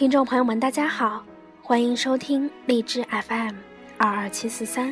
[0.00, 1.22] 听众朋友们，大家好，
[1.60, 3.54] 欢迎收听荔枝 FM
[3.98, 4.90] 二二七四三，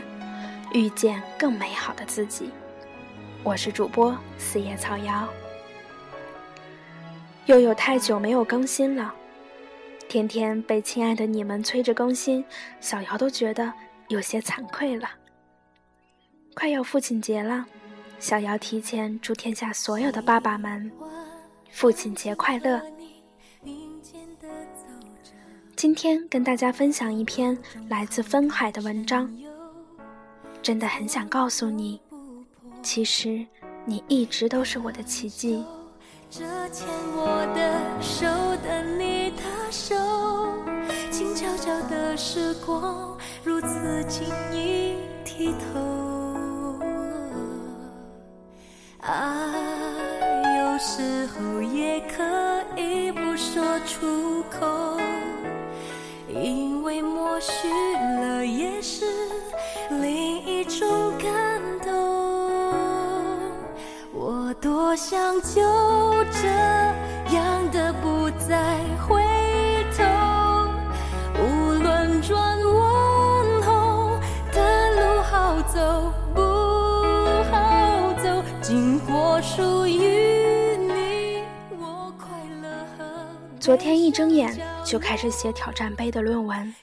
[0.75, 2.51] 遇见更美好的自己。
[3.43, 5.27] 我是主播四叶草瑶。
[7.47, 9.15] 又有太久没有更新了，
[10.11, 12.45] 天天被亲爱的你们催着更新，
[12.79, 13.73] 小瑶都觉得
[14.09, 15.09] 有些惭愧了。
[16.53, 17.65] 快要父亲节了，
[18.19, 20.93] 小瑶提前祝天下所有的爸爸们
[21.71, 22.79] 父亲节快乐。
[25.79, 27.57] 今天跟大家分享一篇
[27.89, 29.33] 来自分海的文章，
[30.61, 32.01] 真的很想告诉你，
[32.83, 33.47] 其实
[33.85, 35.65] 你一直都是我的奇迹。
[36.29, 38.27] 这牵我的手
[38.61, 39.95] 的你的手，
[41.13, 45.88] 静悄悄的时光如此轻易剔透。
[78.69, 82.29] 经过属于你，我快
[82.61, 83.05] 乐和。
[83.59, 84.61] 昨天一睁眼。
[84.85, 86.75] 就开始写挑战杯的论文，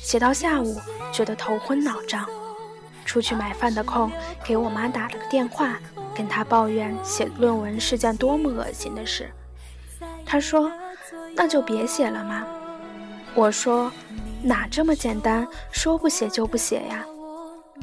[0.00, 0.80] 写到下午
[1.12, 2.28] 觉得头昏脑胀，
[3.04, 4.10] 出去买饭的空
[4.44, 5.78] 给我妈打了个电话，
[6.12, 9.30] 跟她抱怨写论文是件多么恶心的事。
[10.24, 10.70] 她说
[11.34, 12.44] ：“那就别写了嘛。”
[13.34, 13.92] 我说
[14.42, 15.46] ：“哪这么简单？
[15.70, 17.04] 说不写就不写呀。”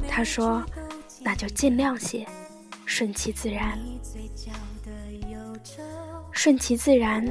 [0.08, 0.62] 她说
[1.20, 2.26] ：“那就尽量写，
[2.86, 3.78] 顺其自然，
[6.32, 7.24] 顺其自然。”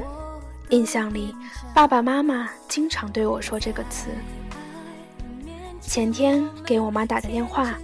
[0.70, 1.32] 印象里，
[1.74, 4.08] 爸爸妈妈经常对我说这个词。
[5.80, 7.74] 前天给我妈打的电话，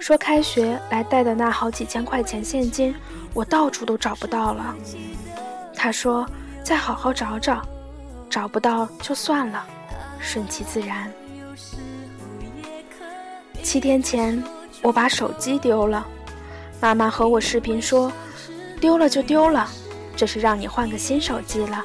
[0.00, 2.94] 说开学来带的那好几千块钱现金，
[3.34, 4.74] 我到处都找不到了。
[5.74, 6.26] 她说
[6.64, 7.62] 再好好找找，
[8.30, 9.64] 找不到就算了，
[10.18, 11.12] 顺其自然。
[13.62, 14.42] 七天前
[14.82, 16.04] 我把手机丢了，
[16.80, 18.10] 妈妈和我视频说，
[18.80, 19.68] 丢了就丢了，
[20.16, 21.82] 这是让你换个新手机了。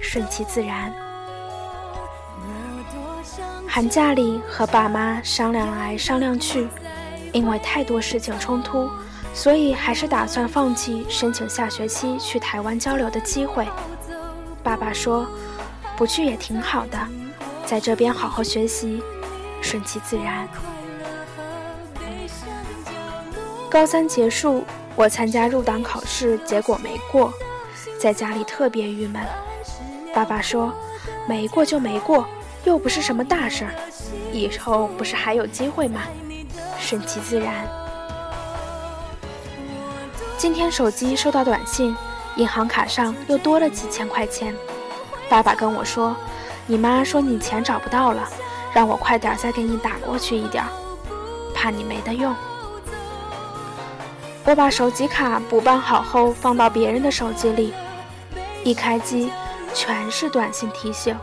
[0.00, 0.92] 顺其自然。
[3.66, 6.68] 寒假里和爸妈商量来商量去，
[7.32, 8.88] 因为太多事情冲突，
[9.34, 13.66] 所以还是打算放弃申请下学期去台湾交流的机会。
[14.62, 15.26] 爸爸说
[15.96, 16.98] ：“不去也挺好的，
[17.66, 19.02] 在这边好好学习，
[19.60, 20.48] 顺其自然。”
[23.70, 24.64] 高三结束，
[24.96, 27.32] 我参加入党考试，结果没过，
[28.00, 29.22] 在家里特别郁闷。
[30.12, 30.74] 爸爸说
[31.24, 32.26] ：“没过就没过，
[32.64, 33.70] 又不是什么大事儿，
[34.32, 36.00] 以后不是还有机会吗？
[36.80, 37.64] 顺其自然。”
[40.36, 41.96] 今天手机收到短信，
[42.34, 44.52] 银行卡上又多了几千块钱。
[45.28, 46.16] 爸爸跟我说
[46.66, 48.28] ：“你妈说你钱找不到了，
[48.74, 50.64] 让我快点再给你打过去一点，
[51.54, 52.34] 怕你没得用。”
[54.50, 57.72] 我把手机卡补办好后放到别人的手机里，
[58.64, 59.30] 一开机。
[59.72, 61.16] 全是短信提醒。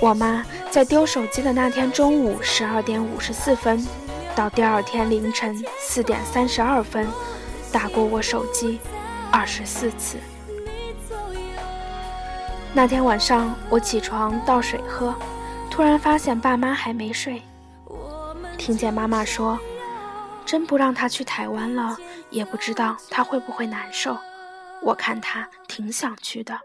[0.00, 3.84] 我妈在丢手机的那天中午十二点五十四分，
[4.36, 7.08] 到第二天凌晨四点三十二分，
[7.72, 8.78] 打过我手机
[9.32, 10.16] 二十四次。
[12.72, 15.12] 那天晚上我起床倒水喝，
[15.68, 17.42] 突然发现爸妈还没睡。
[18.56, 19.58] 听见妈妈说
[20.50, 21.96] ：“真不让他去台湾了，
[22.28, 24.18] 也不知道他会不会难受。
[24.82, 26.58] 我看他挺想去的。”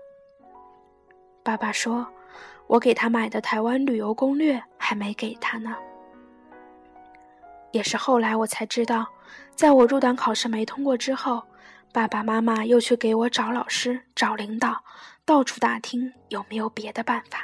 [1.45, 2.07] 爸爸说
[2.65, 5.75] ：“我给他买的台湾旅游攻略还没给他呢。”
[7.73, 9.07] 也是后来我才知道，
[9.53, 11.43] 在我入党考试没通过之后，
[11.93, 14.83] 爸爸妈妈又去给我找老师、找领导，
[15.25, 17.43] 到处打听有没有别的办法。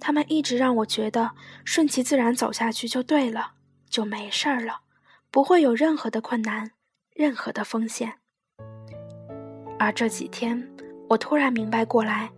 [0.00, 1.32] 他们一直让我觉得
[1.62, 3.52] 顺其自然走下去就对了，
[3.92, 4.80] 就没事儿了，
[5.30, 6.72] 不会有任何的困难、
[7.14, 8.14] 任何的风险。
[9.78, 10.68] 而这几天。
[11.08, 12.30] 我突然明白过来，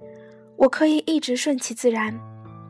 [0.56, 2.12] 我可以一直顺其自然，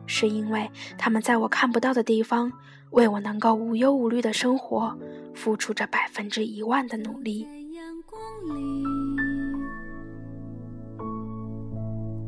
[0.05, 2.51] 是因为他们在我看不到的地方，
[2.91, 4.95] 为我能够无忧无虑的生活，
[5.33, 7.47] 付出着百分之一万的努力。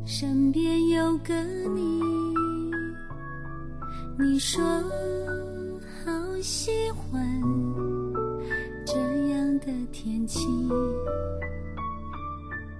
[0.04, 2.02] 身边有个你，
[4.18, 4.60] 你说
[6.08, 7.22] 好喜欢
[8.86, 8.96] 这
[9.30, 10.48] 样的天气。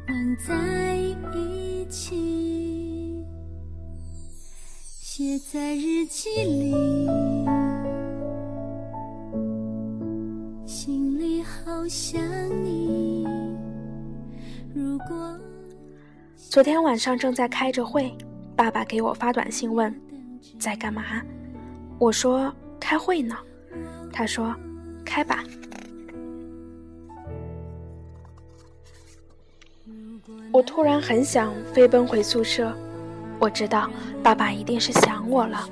[0.06, 0.96] 能在
[1.34, 3.22] 一起。
[5.00, 6.74] 写在日记里，
[10.64, 12.22] 心里好想
[12.64, 13.26] 你。
[14.74, 15.38] 如果
[16.36, 18.10] 昨天晚上正在开着会，
[18.56, 19.94] 爸爸给我发短信问
[20.58, 21.02] 在干嘛，
[21.98, 22.50] 我说
[22.88, 23.36] 开会呢，
[24.10, 24.56] 他说
[25.04, 25.44] 开吧。
[30.50, 32.74] 我突然很想飞奔回宿舍，
[33.38, 33.90] 我知道
[34.22, 35.68] 爸爸一定是想我了，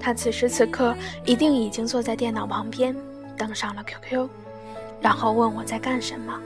[0.00, 2.96] 他此时此刻一定已经坐在电脑旁边，
[3.36, 4.26] 登上了 QQ，
[5.02, 6.40] 然后问我在干什么。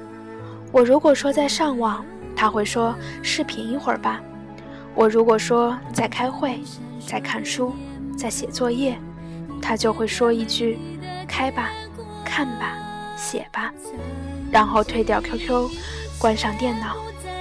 [0.72, 2.04] 我如果说在上网，
[2.34, 2.92] 他会说
[3.22, 4.20] 视频一会儿吧。
[4.96, 6.58] 我如果说在开会、
[7.06, 7.72] 在看书、
[8.16, 8.98] 在写作业，
[9.60, 10.78] 他就会说一句
[11.26, 11.70] 开吧、
[12.24, 12.76] 看吧、
[13.16, 13.72] 写吧，
[14.50, 15.70] 然后退掉 QQ，
[16.18, 16.96] 关上电脑。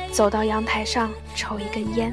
[0.09, 2.11] 走到阳台上抽一根烟。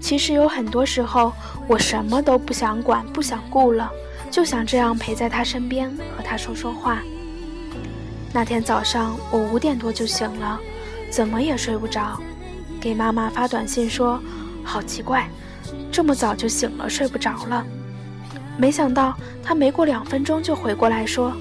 [0.00, 1.32] 其实有很多时候，
[1.68, 3.90] 我什么都不想管、不想顾了，
[4.30, 7.02] 就想这样陪在他身边和他说说话。
[8.32, 10.58] 那天早上我五点多就醒了，
[11.10, 12.18] 怎么也睡不着，
[12.80, 14.18] 给妈妈发短信说
[14.64, 15.28] ：“好奇怪，
[15.90, 17.66] 这么早就醒了，睡不着了。”
[18.58, 21.32] 没想到他没过两分钟就回过来说：“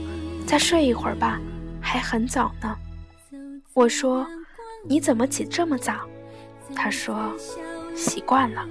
[0.48, 1.40] 再睡一会儿吧，
[1.80, 2.76] 还很早呢。”
[3.74, 4.28] 我说。
[4.84, 5.94] 你怎么起这么早？
[6.76, 7.32] 他说
[7.96, 8.66] ：“习惯了。”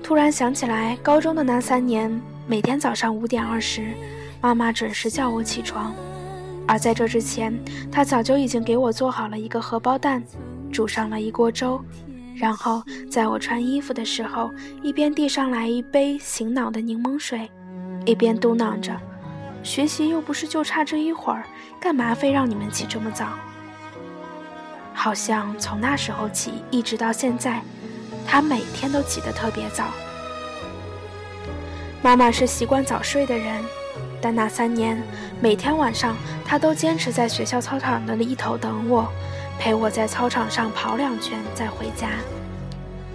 [0.00, 2.08] 突然想起来，高中的那三年，
[2.46, 3.92] 每天早上五点二十，
[4.40, 5.92] 妈妈准时叫我起床。
[6.68, 7.52] 而在这之前，
[7.90, 10.22] 她早就已经给我做好了一个荷包蛋，
[10.70, 11.84] 煮上了一锅粥，
[12.34, 14.52] 然后在我穿衣服的时候，
[14.82, 17.50] 一边递上来一杯醒脑的柠檬水，
[18.04, 18.94] 一边嘟囔着
[19.62, 21.44] ：“学习又不是就差这一会儿，
[21.80, 23.28] 干嘛非让你们起这么早？”
[24.92, 27.62] 好像从那时候起，一直到现在，
[28.26, 29.84] 他每天都起得特别早。
[32.02, 33.62] 妈妈是习惯早睡的人，
[34.20, 35.00] 但那三年，
[35.40, 39.10] 每天晚上她都坚持在学校操场的一头等我，
[39.58, 42.10] 陪我在操场上跑两圈再回家。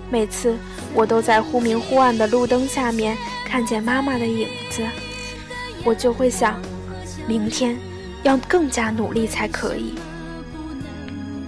[0.09, 0.56] 每次
[0.94, 3.15] 我都在忽明忽暗的路灯下面
[3.45, 4.83] 看见妈妈的影子，
[5.83, 6.59] 我就会想，
[7.27, 7.77] 明天
[8.24, 9.94] 要更加努力才可以。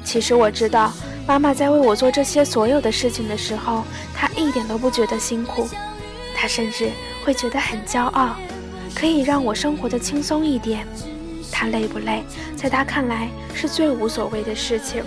[0.04, 0.94] 其实我知道，
[1.28, 3.84] 妈妈在为我做这些所有的事情的时候，
[4.14, 5.68] 她一点都不觉得辛苦，
[6.36, 6.92] 她甚至
[7.24, 8.36] 会觉得很骄傲，
[8.94, 10.86] 可以让我生活的轻松一点。
[11.62, 12.24] 她累不累，
[12.56, 15.04] 在他看来是最无所谓的事情。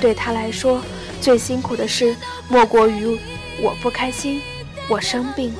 [0.00, 0.80] 对他来说，
[1.20, 2.16] 最辛苦的事
[2.48, 3.04] 莫过于
[3.60, 4.40] 我不开心，
[4.88, 5.52] 我生病，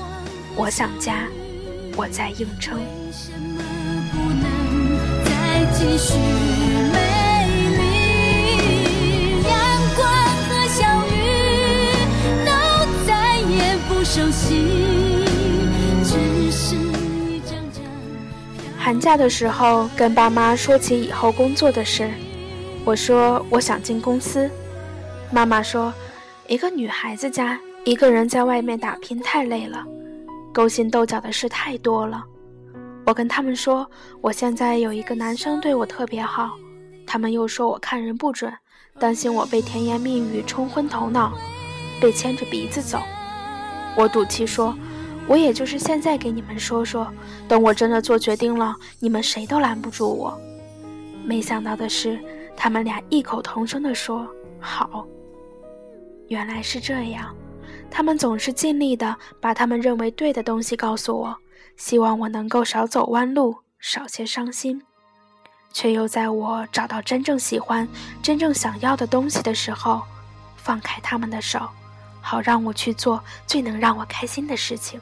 [0.56, 1.28] 我想家，
[1.96, 2.80] 我在硬撑。
[18.90, 22.10] 寒假的时候，跟爸妈说起以后工作的事，
[22.84, 24.50] 我说我想进公司。
[25.30, 25.94] 妈妈说，
[26.48, 29.84] 一个女孩子家，一个人在外面打拼太累了，
[30.52, 32.24] 勾心斗角的事太多了。
[33.06, 33.88] 我跟他们说，
[34.20, 36.50] 我现在有一个男生对我特别好，
[37.06, 38.52] 他们又说我看人不准，
[38.98, 41.32] 担心我被甜言蜜语冲昏头脑，
[42.00, 42.98] 被牵着鼻子走。
[43.94, 44.76] 我赌气说。
[45.30, 47.06] 我也就是现在给你们说说，
[47.46, 50.36] 等我真的做决定了，你们谁都拦不住我。
[51.24, 52.18] 没想到的是，
[52.56, 54.26] 他们俩异口同声地说
[54.58, 55.06] 好。
[56.26, 57.32] 原来是这样，
[57.88, 61.36] 他们总是尽力的把他们认为对的东西告诉我，
[61.76, 64.82] 希望我能够少走弯路，少些伤心，
[65.72, 67.86] 却又在我找到真正喜欢、
[68.20, 70.02] 真正想要的东西的时候，
[70.56, 71.68] 放开他们的手，
[72.20, 75.00] 好让我去做最能让我开心的事情。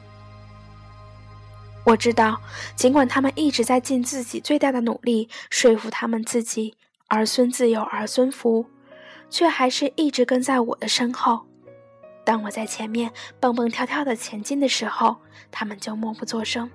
[1.85, 2.39] 我知道，
[2.75, 6.75] 尽管他们一直在尽自己最大的努力说服他们自己
[7.07, 8.65] 儿孙自有儿孙福，
[9.29, 11.47] 却还是一直跟在我的身后。
[12.23, 15.17] 当我在前面蹦蹦跳跳的前进的时候，
[15.49, 16.69] 他们就默不作声；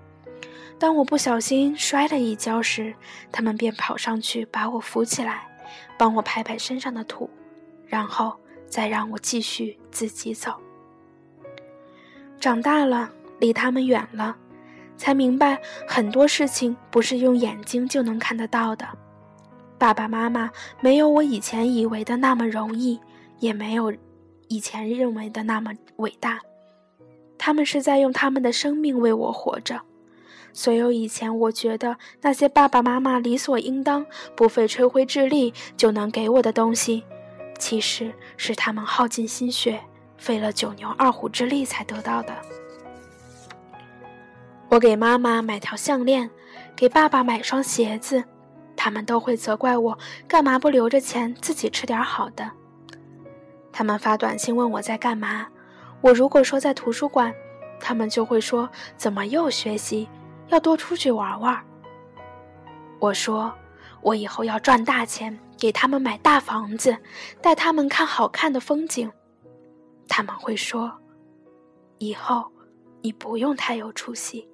[0.80, 2.92] 当我不小心摔了一跤时，
[3.30, 5.46] 他们便跑上去把我扶起来，
[5.96, 7.30] 帮我拍拍身上的土，
[7.86, 10.56] 然后再让我继续自己走。
[12.40, 14.36] 长大了，离他们远了。
[14.96, 18.86] 才明白很多事情不是用眼睛就能看得到的。
[19.78, 22.98] 爸爸妈妈没有我以前以为的那么容易，
[23.40, 23.92] 也没有
[24.48, 26.40] 以前认为的那么伟大。
[27.36, 29.80] 他们是在用他们的生命为我活着。
[30.52, 37.02] 所有以前我觉得那些爸爸妈妈理所应当、不费吹灰之力就能给我的东西，
[37.58, 39.80] 其实是他们耗尽心血
[40.16, 42.32] 费了九牛二虎之力才得到的。
[44.74, 46.28] 我给妈妈买条项链，
[46.74, 48.24] 给爸爸买双鞋子，
[48.74, 52.50] 他们都会责怪我干嘛不留着钱自己吃点好的。
[53.70, 55.46] 他们发短信问我在干嘛，
[56.00, 57.32] 我如果说在图书馆，
[57.78, 60.08] 他们就会说怎么又学习，
[60.48, 61.56] 要多出去玩玩。
[62.98, 63.54] 我说
[64.00, 66.98] 我以后要赚大钱，给他们买大房子，
[67.40, 69.08] 带他们看好看的风景。
[70.08, 70.92] 他们会说，
[71.98, 72.44] 以后
[73.02, 74.48] 你不用太有出息，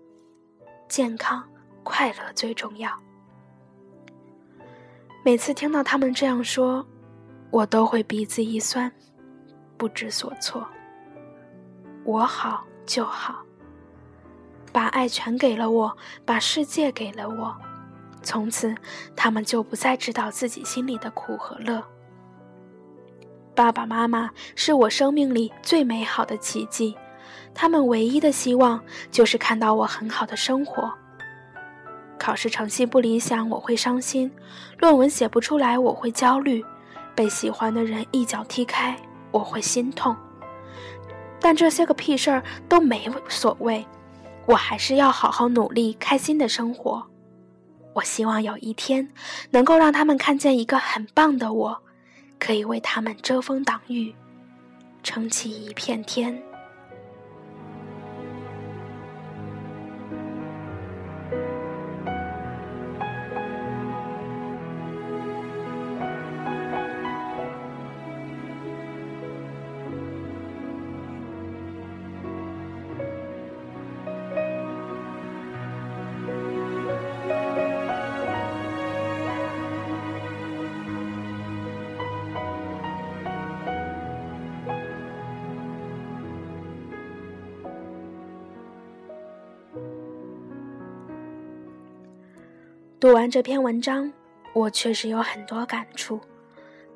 [0.91, 1.49] 健康
[1.85, 2.91] 快乐最重要。
[5.25, 6.85] 每次听到他们这样说，
[7.51, 8.91] 我都会鼻子一酸。
[9.79, 10.67] 不知所措，
[12.05, 13.37] 我好就好，
[14.73, 17.57] 把爱全给了我，把世界给了我，
[18.23, 18.75] 从此
[19.15, 21.83] 他们就不再知道自己心里的苦和乐。
[23.55, 26.97] 爸爸妈妈是我生命里最美好的奇迹，
[27.55, 30.93] 他们唯一的希望就是看到我很好的生活。
[32.19, 34.31] 考试成绩不理想，我会伤心；
[34.79, 36.63] 论文写不出来，我会焦虑；
[37.15, 38.97] 被喜欢的人一脚踢开。
[39.33, 40.17] 我会心痛，
[41.41, 43.87] 但这些个屁事儿都没所谓，
[44.45, 47.07] 我还是要好好努力，开心的生活。
[47.95, 49.09] 我希望有一天
[49.51, 51.83] 能够让他们看见一个很棒的我，
[52.41, 54.13] 可以为他们遮风挡雨，
[55.05, 56.43] 撑起一片天。
[93.01, 94.13] 读完这篇文章，
[94.53, 96.21] 我确实有很多感触，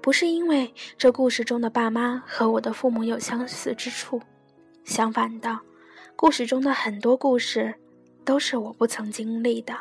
[0.02, 4.20] 不是因为这故事中的爸妈和我的父母有相似之处，
[4.84, 5.58] 相反的，
[6.14, 7.74] 故事中的很多故事
[8.22, 9.74] 都是我不曾经历的，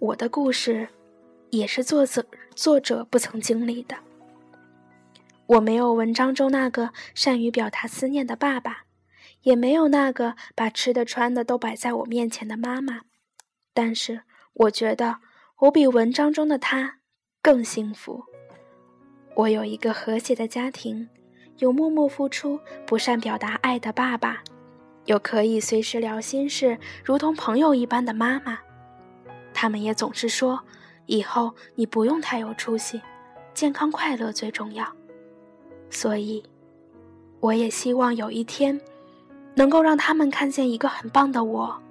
[0.00, 0.88] 我的故事
[1.50, 3.94] 也是作者作者不曾经历的。
[5.46, 8.78] 我没有文章中那个善于表达思念的爸爸，
[9.42, 13.02] 也没有那个把吃的穿的都摆在我面前的妈妈，
[13.72, 14.22] 但是。
[14.60, 15.16] 我觉得
[15.60, 16.98] 我比文章中的他
[17.40, 18.22] 更幸福。
[19.34, 21.08] 我有一个和谐的家庭，
[21.56, 24.42] 有默默付出、不善表达爱的爸爸，
[25.06, 28.58] 有可以随时聊心事、如同朋友一般的妈妈。
[29.54, 30.62] 他们也总是说
[31.06, 33.00] ：“以后你不用太有出息，
[33.54, 34.86] 健康快乐最重要。”
[35.88, 36.42] 所以，
[37.40, 38.78] 我也希望有一天，
[39.54, 41.82] 能够让他们看见一个很棒的我，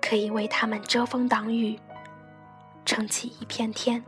[0.00, 1.78] 可以为他们遮风挡雨。
[2.84, 4.02] 撑起一片天。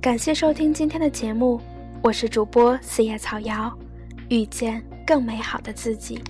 [0.00, 1.60] 感谢收听今天的节目，
[2.02, 3.70] 我是主播四叶草瑶，
[4.30, 6.22] 遇见更美好的自己。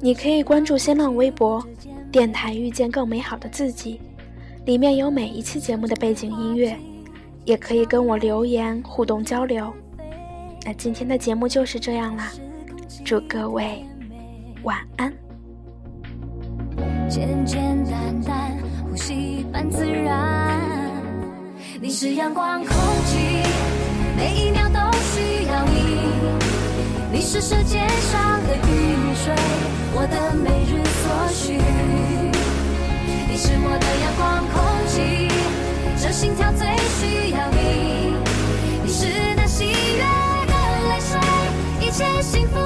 [0.00, 1.66] 你可以关注新浪微博。
[2.10, 4.00] 电台遇见更美好的自己，
[4.64, 6.74] 里面有每一期节目的背景音乐，
[7.44, 9.72] 也可以跟我留言互动交流。
[10.64, 12.32] 那今天的节目就是这样啦，
[13.04, 13.84] 祝各位
[14.62, 15.12] 晚安。
[17.08, 20.58] 简简单单，呼吸般自然。
[21.80, 22.70] 你是阳光空
[23.04, 23.18] 气，
[24.16, 26.57] 每一秒都需要你。
[27.10, 27.78] 你是世界
[28.12, 29.34] 上的雨水，
[29.94, 31.56] 我的每日所需。
[33.26, 35.26] 你是我的阳光空气，
[35.96, 36.66] 这心跳最
[37.00, 38.12] 需要你。
[38.84, 40.04] 你是那喜悦
[40.46, 40.52] 的
[40.90, 41.18] 泪水，
[41.80, 42.58] 一切幸福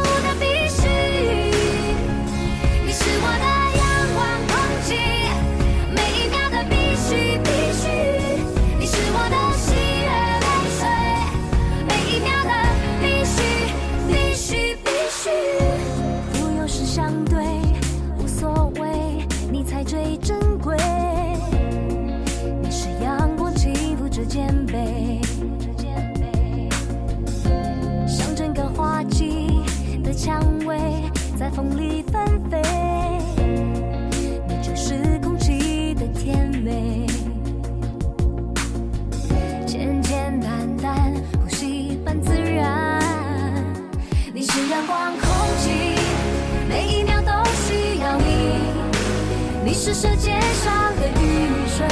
[49.84, 50.30] 是世界
[50.62, 51.84] 上的雨水，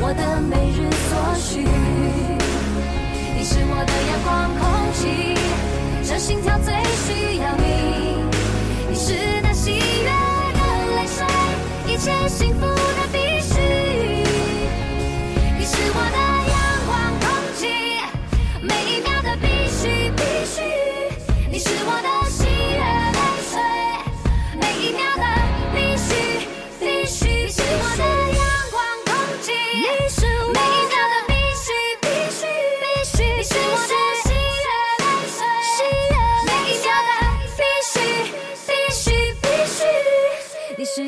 [0.00, 1.68] 我的每日所需。
[3.36, 4.64] 你是我的阳光空
[4.94, 5.36] 气，
[6.02, 6.72] 这心跳最
[7.04, 8.24] 需要你。
[8.88, 9.12] 你是
[9.42, 10.08] 那喜悦
[10.54, 10.60] 的
[10.96, 11.26] 泪水，
[11.92, 12.64] 一切幸福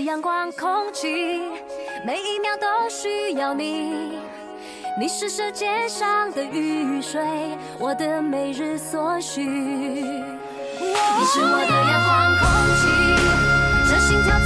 [0.09, 1.07] 阳光空气，
[2.07, 4.19] 每一秒都需要你。
[4.99, 7.21] 你是世界上的雨水，
[7.79, 9.43] 我的每日所需。
[9.43, 10.25] 你
[11.27, 12.49] 是我的阳光空
[12.79, 12.89] 气，
[13.87, 14.39] 这心跳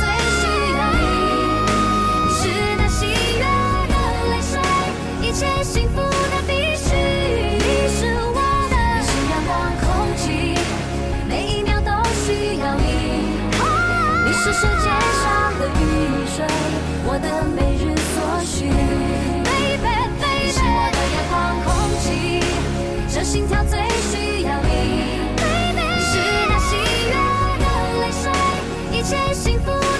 [29.32, 29.91] 幸福。